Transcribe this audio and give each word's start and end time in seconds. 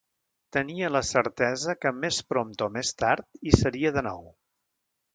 Tenia 0.55 0.89
la 0.93 1.01
certesa 1.09 1.77
que, 1.83 1.93
més 2.05 2.23
prompte 2.33 2.67
o 2.71 2.73
més 2.81 2.95
tard, 3.05 3.31
hi 3.51 3.57
seria 3.63 3.97
de 4.01 4.09
nou. 4.13 4.29